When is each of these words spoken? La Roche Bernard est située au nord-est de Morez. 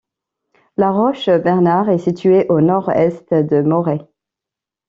La 0.77 0.89
Roche 0.89 1.29
Bernard 1.29 1.87
est 1.91 1.99
située 1.99 2.47
au 2.49 2.59
nord-est 2.59 3.31
de 3.35 3.61
Morez. 3.61 3.99